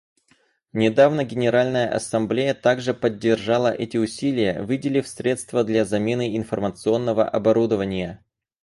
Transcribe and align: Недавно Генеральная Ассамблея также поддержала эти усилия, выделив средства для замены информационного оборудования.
Недавно 0.73 1.23
Генеральная 1.25 1.87
Ассамблея 1.93 2.55
также 2.55 2.95
поддержала 2.95 3.71
эти 3.71 3.97
усилия, 3.97 4.63
выделив 4.63 5.07
средства 5.07 5.63
для 5.63 5.85
замены 5.85 6.35
информационного 6.37 7.23
оборудования. 7.29 8.23